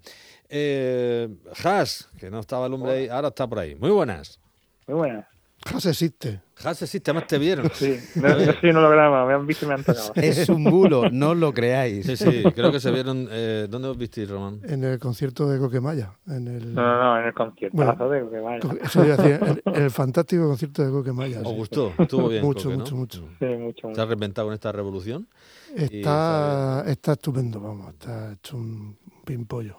Eh, 0.49 1.29
Has, 1.65 2.09
que 2.17 2.31
no 2.31 2.39
estaba 2.39 2.67
el 2.67 2.75
hombre 2.75 2.93
ahí, 2.93 3.09
ahora 3.09 3.29
está 3.29 3.49
por 3.49 3.59
ahí. 3.59 3.75
Muy 3.75 3.91
buenas. 3.91 4.39
Muy 4.87 4.97
buenas. 4.97 5.27
Has 5.75 5.87
existe. 5.87 6.41
Has 6.65 6.81
existe, 6.83 7.11
además 7.11 7.27
te 7.29 7.39
vieron. 7.39 7.69
Sí, 7.75 7.97
no, 8.17 8.29
no 8.29 8.53
soy 8.61 8.71
un 8.71 8.77
holograma, 8.77 9.27
me 9.27 9.35
han 9.35 9.47
visto 9.47 9.65
y 9.65 9.69
me 9.69 9.75
han 9.75 9.85
tocado. 9.85 10.13
Es 10.17 10.49
un 10.49 10.65
bulo, 10.65 11.11
no 11.11 11.31
os 11.31 11.37
lo 11.37 11.53
creáis. 11.53 12.07
Sí, 12.07 12.17
sí, 12.17 12.43
creo 12.55 12.71
que 12.71 12.81
se 12.81 12.91
vieron. 12.91 13.27
Eh, 13.31 13.67
¿Dónde 13.69 13.89
os 13.89 13.97
visteis, 13.99 14.29
Román? 14.31 14.61
En 14.65 14.85
el 14.85 14.99
concierto 14.99 15.49
de 15.49 15.59
Coquemaya. 15.59 16.13
En 16.27 16.47
el, 16.49 16.75
No, 16.75 16.83
no, 16.83 17.03
no, 17.15 17.21
en 17.21 17.27
el 17.27 17.35
concierto. 17.35 17.77
Bueno. 17.77 18.09
de 18.09 18.31
que 18.31 18.41
vaya. 18.41 18.61
Co- 18.61 18.77
Eso 18.83 19.05
iba 19.05 19.15
a 19.15 19.17
decir, 19.17 19.63
en 19.65 19.83
el 19.83 19.91
fantástico 19.91 20.47
concierto 20.49 20.85
de 20.85 20.91
Coquemaya. 20.91 21.41
¿Os 21.41 21.49
sí. 21.49 21.55
gustó? 21.55 21.93
Estuvo 21.99 22.29
bien. 22.29 22.45
Mucho, 22.45 22.65
Coque, 22.65 22.77
¿no? 22.77 22.81
mucho, 22.85 22.97
mucho. 22.97 23.19
Sí, 23.39 23.47
mucho, 23.47 23.81
¿Te 23.83 23.89
mucho. 23.89 24.03
has 24.03 24.09
reventado 24.09 24.47
con 24.49 24.55
esta 24.55 24.73
revolución? 24.73 25.27
Está, 25.75 26.85
está 26.87 27.13
estupendo, 27.13 27.61
vamos, 27.61 27.93
está 27.95 28.33
hecho 28.33 28.57
un 28.57 28.97
pimpollo. 29.25 29.77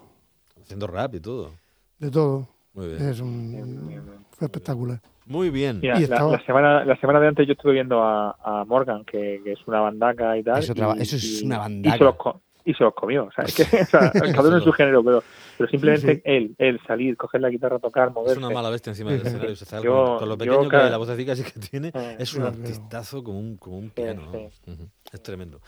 Haciendo 0.62 0.86
rap 0.86 1.14
y 1.14 1.20
todo. 1.20 1.52
de 1.98 2.10
todo. 2.10 2.48
Muy 2.74 2.88
bien. 2.88 3.08
Es 3.08 3.20
un, 3.20 4.24
fue 4.32 4.46
espectacular. 4.46 5.00
Muy 5.26 5.50
bien. 5.50 5.80
Mira, 5.80 5.96
Y 5.96 6.00
la, 6.06 6.16
estaba- 6.16 6.32
la 6.32 6.44
semana, 6.44 6.84
la 6.84 6.96
semana 6.96 7.20
de 7.20 7.28
antes 7.28 7.46
yo 7.46 7.52
estuve 7.54 7.72
viendo 7.72 8.02
a, 8.02 8.36
a 8.42 8.64
Morgan, 8.64 9.04
que, 9.04 9.40
que 9.42 9.52
es 9.52 9.58
una 9.66 9.80
bandaca 9.80 10.36
y 10.36 10.42
tal. 10.42 10.58
Es 10.58 10.70
otra 10.70 10.94
y- 10.96 11.02
eso 11.02 11.16
es 11.16 11.42
y- 11.42 11.46
una 11.46 11.56
Y 11.56 11.58
bandaca. 11.58 11.98
se 11.98 12.04
los, 12.04 12.16
co- 12.16 12.40
y 12.66 12.74
se 12.74 12.84
los 12.84 12.94
comió. 12.94 13.24
O 13.24 13.32
sea, 13.32 13.44
es 13.44 13.54
que, 13.54 13.62
o 13.82 13.84
sea, 13.86 14.10
cada 14.10 14.48
uno 14.48 14.56
en 14.58 14.62
su 14.64 14.72
género, 14.72 15.02
pero, 15.02 15.22
pero 15.56 15.70
simplemente 15.70 16.06
Sí, 16.06 16.16
sí. 16.16 16.22
él, 16.24 16.54
él 16.58 16.80
salir, 16.86 17.16
coger 17.16 17.40
la 17.40 17.48
guitarra, 17.50 17.78
tocar, 17.78 18.08
Es 18.08 18.14
moverse. 18.14 18.38
una 18.38 18.50
mala 18.50 18.68
bestia 18.70 18.90
encima 18.90 19.12
del 19.12 19.22
escenario. 19.26 19.56
se 19.56 19.64
sale 19.64 19.84
Yo- 19.84 20.04
con, 20.04 20.18
con 20.18 20.28
lo 20.28 20.34
yo 20.34 20.38
pequeño 20.38 20.62
que 20.62 20.68
cada- 20.68 20.84
es, 20.86 20.90
la 20.90 20.96
vocecita 20.98 21.36
sí 21.36 21.42
que 21.44 21.60
tiene, 21.60 21.88
Eh, 21.94 22.16
es 22.18 22.34
un 22.34 22.42
yo 22.42 22.48
artistazo 22.48 23.24
como 23.24 23.38
un, 23.38 23.56
como 23.56 23.78
un 23.78 23.84
Sí, 23.86 23.92
piano. 23.94 24.22
sí. 24.64 24.72
Es 25.12 25.22
tremendo. 25.22 25.60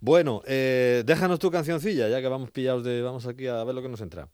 Bueno, 0.00 0.42
eh, 0.46 1.02
déjanos 1.06 1.38
tu 1.38 1.50
cancioncilla, 1.50 2.08
ya 2.08 2.20
que 2.20 2.28
vamos 2.28 2.50
pillados 2.50 2.82
de. 2.84 3.02
Vamos 3.02 3.26
aquí 3.26 3.46
a 3.46 3.62
ver 3.64 3.74
lo 3.74 3.82
que 3.82 3.88
nos 3.88 4.00
entra. 4.00 4.28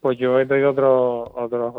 Pues 0.00 0.18
yo 0.18 0.38
he 0.38 0.44
traído 0.46 0.70
otros 0.72 1.30
otros 1.34 1.74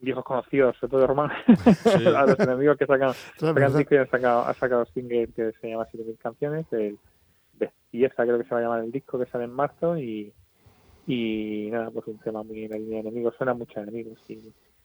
viejos 0.00 0.24
conocidos, 0.24 0.76
sobre 0.76 0.90
todo 0.90 1.00
de 1.00 1.06
Román, 1.06 1.30
a 2.16 2.26
los 2.26 2.40
enemigos 2.40 2.76
que 2.76 2.86
sacan, 2.86 3.12
sacan 3.36 3.76
disco 3.76 3.94
y 3.94 3.98
han 3.98 4.10
sacado, 4.10 4.40
ha 4.42 4.54
sacado 4.54 4.84
single 4.86 5.28
que 5.28 5.52
se 5.60 5.68
llama 5.68 5.86
7000 5.86 6.18
canciones, 6.18 6.66
el 6.72 6.98
Bestieza 7.54 8.24
creo 8.24 8.38
que 8.38 8.44
se 8.44 8.54
va 8.54 8.60
a 8.60 8.62
llamar 8.62 8.84
el 8.84 8.90
disco 8.92 9.18
que 9.18 9.26
sale 9.26 9.44
en 9.44 9.52
marzo 9.52 9.98
y, 9.98 10.32
y 11.06 11.68
nada, 11.70 11.90
pues 11.90 12.06
un 12.06 12.18
tema 12.18 12.42
muy 12.42 12.64
en 12.64 12.70
la 12.70 12.78
línea 12.78 13.02
de 13.02 13.08
enemigos, 13.08 13.34
suena 13.36 13.54
mucho 13.54 13.78
a 13.78 13.82
enemigos 13.82 14.18
y, 14.28 14.34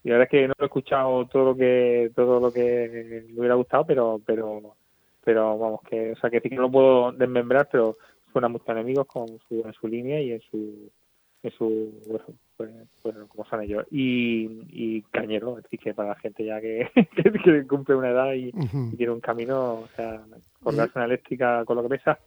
y 0.04 0.10
la 0.10 0.18
verdad 0.18 0.28
es 0.32 0.40
que 0.42 0.48
no 0.48 0.54
he 0.60 0.66
escuchado 0.66 1.26
todo 1.28 1.46
lo 1.46 1.56
que 1.56 2.12
todo 2.16 2.40
lo 2.40 2.52
que 2.52 3.24
me 3.30 3.40
hubiera 3.40 3.56
gustado, 3.56 3.86
pero 3.86 4.22
pero 4.26 4.76
pero 5.24 5.58
vamos 5.58 5.82
que 5.90 6.12
o 6.12 6.16
sea 6.18 6.30
que 6.30 6.42
sí 6.42 6.50
que 6.50 6.56
no 6.56 6.64
lo 6.64 6.72
puedo 6.72 7.12
desmembrar, 7.12 7.70
pero 7.72 7.98
suena 8.32 8.48
mucho 8.48 8.66
a 8.68 8.74
enemigos 8.74 9.08
con 9.08 9.28
su, 9.48 9.64
en 9.66 9.74
su 9.74 9.88
línea 9.88 10.22
y 10.22 10.34
en 10.34 10.42
su 10.42 10.92
en 11.42 11.52
su 11.52 11.92
pues, 12.58 12.70
pues, 13.02 13.16
como 13.28 13.46
son 13.46 13.62
ellos 13.64 13.86
y, 13.92 14.48
y 14.70 15.02
cañero, 15.12 15.58
es 15.58 15.64
decir 15.64 15.80
que 15.80 15.94
para 15.94 16.10
la 16.10 16.16
gente 16.16 16.46
ya 16.46 16.60
que, 16.62 16.90
que, 17.16 17.32
que 17.32 17.68
cumple 17.68 17.96
una 17.96 18.10
edad 18.10 18.34
y, 18.34 18.52
tiene 18.96 19.12
un 19.12 19.20
camino, 19.20 19.74
o 19.82 19.90
sea, 19.96 20.22
colgarse 20.64 20.94
una 20.98 21.06
eléctrica 21.06 21.64
con 21.66 21.78
lo 21.78 21.84
que 21.84 21.90
pesa, 21.90 22.18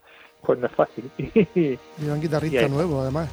pues 0.44 0.58
no 0.58 0.66
es 0.66 0.73
fácil. 0.75 1.11
sí, 1.16 1.78
Y 2.02 2.08
un 2.08 2.20
guitarrista 2.20 2.66
Y 2.66 2.70
nuevo, 2.70 3.00
además. 3.00 3.28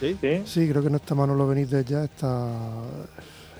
¿Sí? 0.00 0.16
Sí, 0.44 0.68
creo 0.70 0.82
que 0.82 0.90
no 0.90 0.96
está 0.96 1.14
Manolo 1.16 1.48
Benítez 1.48 1.84
ya, 1.84 2.04
está 2.04 2.46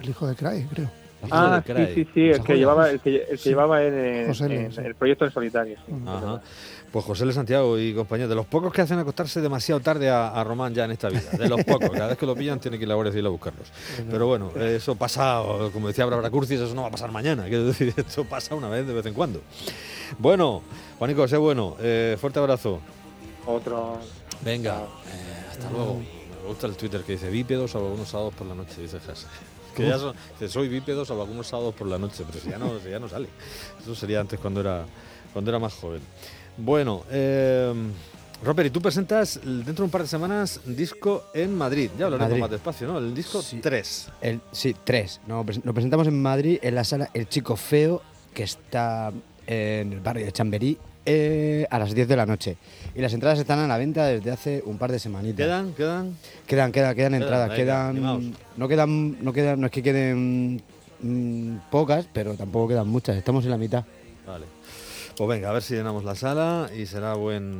el 0.00 0.08
hijo 0.08 0.26
de 0.28 0.37
Cray, 0.37 0.64
creo. 0.73 0.88
Ah, 1.32 1.61
Hijo 1.66 1.75
de 1.75 1.87
sí, 1.88 1.94
sí, 2.04 2.11
sí, 2.14 2.20
el 2.30 2.44
que 2.44 2.56
llevaba, 2.56 2.90
el 2.90 3.00
que, 3.00 3.16
el 3.16 3.26
que 3.30 3.37
Sí. 3.38 3.49
llevaba 3.49 3.82
en, 3.82 3.94
en- 3.94 4.26
José 4.28 4.47
L, 4.47 4.54
en 4.66 4.73
sí. 4.73 4.80
el 4.85 4.94
proyecto 4.94 5.25
en 5.25 5.32
solitario. 5.32 5.76
sí. 5.85 5.92
Ajá. 6.06 6.40
Pues 6.92 7.04
José 7.04 7.25
L. 7.25 7.33
Santiago 7.33 7.78
y 7.78 7.95
compañía, 7.95 8.26
de 8.26 8.35
los 8.35 8.47
pocos 8.47 8.73
que 8.73 8.80
hacen 8.80 8.99
acostarse 8.99 9.40
demasiado 9.40 9.80
tarde 9.80 10.09
a, 10.09 10.28
a 10.28 10.42
Román 10.45 10.75
ya 10.75 10.85
en 10.87 10.92
esta 10.92 11.09
vida, 11.09 11.30
de 11.33 11.49
los 11.49 11.62
pocos, 11.64 11.90
cada 11.90 12.09
vez 12.09 12.18
que 12.18 12.25
lo 12.26 12.35
pillan 12.35 12.59
tiene 12.61 12.78
que 12.78 12.85
ir 12.85 12.88
a 12.88 12.90
la 12.90 12.95
Guardia 12.95 13.12
Civil 13.12 13.26
a 13.26 13.30
buscarlos. 13.30 13.68
Pero 14.11 14.26
bueno, 14.26 14.50
eso 14.57 14.95
pasa, 14.95 15.42
como 15.73 15.88
decía 15.88 16.07
Bárbara 16.07 16.30
Curcis, 16.30 16.61
eso 16.61 16.75
no 16.75 16.83
va 16.83 16.88
a 16.88 16.90
pasar 16.90 17.12
mañana, 17.12 17.45
quiero 17.45 17.66
decir, 17.66 17.92
esto 17.97 18.25
pasa 18.25 18.54
una 18.54 18.68
vez 18.68 18.87
de 18.87 18.95
vez 18.95 19.04
en 19.04 19.14
cuando. 19.14 19.42
Bueno, 20.18 20.62
Juanico, 20.99 21.28
sé 21.28 21.37
bueno, 21.37 21.76
eh, 21.80 22.16
fuerte 22.18 22.38
abrazo. 22.38 22.80
Otro, 23.47 23.99
Venga, 24.42 24.83
eh, 24.83 25.47
hasta 25.50 25.71
luego. 25.71 26.00
Me 26.42 26.49
gusta 26.49 26.66
el 26.66 26.76
Twitter 26.76 27.02
que 27.02 27.12
dice 27.12 27.30
bípedos 27.30 27.75
o 27.75 27.78
algunos 27.78 28.09
sábados 28.09 28.35
por 28.35 28.47
la 28.47 28.54
noche, 28.54 28.80
dice 28.80 29.00
Jas. 29.00 29.26
Que 29.75 29.87
ya 29.87 29.97
son, 29.97 30.16
soy 30.49 30.66
bípedos 30.66 31.09
o 31.11 31.21
algunos 31.21 31.47
sábados 31.47 31.73
por 31.73 31.87
la 31.87 31.99
noche, 31.99 32.25
pero 32.26 32.40
si 32.42 32.50
ya 32.50 32.59
no, 32.59 32.80
si 32.80 32.90
ya 32.90 32.99
no 32.99 33.09
sale. 33.09 33.28
Eso 33.80 33.95
sería 33.95 34.18
antes 34.18 34.40
cuando 34.40 34.61
era, 34.61 34.85
cuando 35.33 35.52
era 35.52 35.61
más 35.61 35.73
joven. 35.75 36.00
Bueno, 36.58 37.04
eh, 37.10 37.72
Robert, 38.42 38.66
y 38.68 38.70
tú 38.70 38.80
presentas 38.80 39.40
dentro 39.42 39.75
de 39.76 39.82
un 39.82 39.90
par 39.90 40.02
de 40.02 40.08
semanas 40.08 40.60
disco 40.66 41.25
en 41.34 41.54
Madrid. 41.56 41.90
Ya 41.99 42.06
hablaremos 42.06 42.30
Madrid. 42.30 42.40
más 42.40 42.50
despacio, 42.50 42.86
¿no? 42.88 42.99
El 42.99 43.14
disco 43.14 43.42
Sí. 43.42 43.58
3. 43.60 44.08
El, 44.21 44.40
sí, 44.52 44.75
tres. 44.84 45.21
No, 45.26 45.44
pres- 45.44 45.60
lo 45.64 45.73
presentamos 45.73 46.06
en 46.08 46.21
Madrid, 46.21 46.58
en 46.62 46.75
la 46.75 46.84
sala 46.84 47.10
El 47.14 47.28
Chico 47.28 47.56
Feo, 47.56 48.02
que 48.34 48.42
está 48.44 49.12
en 49.47 49.92
el 49.92 50.00
barrio 50.00 50.25
de 50.26 50.32
Chamberí, 50.32 50.78
eh, 51.06 51.66
a 51.71 51.78
las 51.78 51.94
10 51.94 52.06
de 52.06 52.16
la 52.16 52.26
noche. 52.26 52.56
Y 52.94 53.00
las 53.00 53.12
entradas 53.14 53.38
están 53.38 53.60
a 53.60 53.66
la 53.66 53.78
venta 53.78 54.04
desde 54.06 54.30
hace 54.30 54.62
un 54.66 54.78
par 54.78 54.92
de 54.92 54.99
semanitas. 54.99 55.47
¿Quedan? 55.47 55.73
¿Quedan? 55.75 56.16
Quedan, 56.47 56.73
quedan, 56.73 56.94
quedan 56.94 57.14
entradas, 57.14 57.50
quedan, 57.56 58.34
no 58.56 58.68
quedan, 58.68 59.25
no 59.25 59.32
quedan, 59.32 59.60
no 59.60 59.66
es 59.66 59.73
que 59.73 59.82
queden 59.82 60.60
mm, 61.00 61.71
pocas, 61.71 62.06
pero 62.12 62.34
tampoco 62.34 62.68
quedan 62.68 62.88
muchas. 62.88 63.16
Estamos 63.16 63.44
en 63.44 63.50
la 63.52 63.58
mitad. 63.58 63.84
Vale. 64.26 64.44
Pues 65.19 65.28
venga, 65.28 65.50
a 65.50 65.52
ver 65.52 65.63
si 65.63 65.75
llenamos 65.75 66.04
la 66.04 66.15
sala 66.15 66.71
y 66.73 66.87
será 66.87 67.15
buen, 67.15 67.59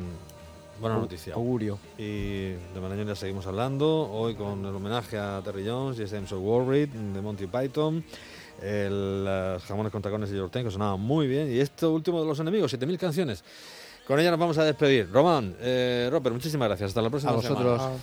buena 0.81 0.97
noticia. 0.97 1.35
Augurio. 1.35 1.77
Y 1.99 2.51
de 2.51 2.81
Marañón 2.81 3.09
ya 3.09 3.17
seguimos 3.17 3.49
hablando, 3.49 4.09
hoy 4.13 4.37
con 4.37 4.65
el 4.65 4.73
homenaje 4.73 5.19
a 5.19 5.43
Terry 5.45 5.67
Jones 5.67 5.99
y 5.99 6.07
So 6.29 6.39
Worried 6.39 6.89
de 6.91 7.21
Monty 7.21 7.49
Python, 7.49 8.05
el 8.63 9.25
eh, 9.29 9.59
Jamones 9.67 9.91
con 9.91 10.01
tacones 10.01 10.31
de 10.31 10.37
Yorten, 10.37 10.67
que 10.67 10.71
sonaba 10.71 10.97
muy 10.97 11.27
bien, 11.27 11.53
y 11.53 11.59
esto 11.59 11.93
último 11.93 12.21
de 12.21 12.29
los 12.29 12.39
enemigos, 12.39 12.71
7000 12.71 12.97
canciones. 12.97 13.43
Con 14.07 14.21
ella 14.21 14.31
nos 14.31 14.39
vamos 14.39 14.57
a 14.57 14.65
despedir. 14.65 15.11
Román, 15.11 15.57
eh, 15.61 16.09
Robert, 16.13 16.35
muchísimas 16.35 16.69
gracias. 16.69 16.91
Hasta 16.91 17.03
la 17.03 17.11
próxima 17.11 17.33
A 17.33 17.43
semana. 17.43 17.61
vosotros. 17.61 17.81
Ah, 17.83 17.93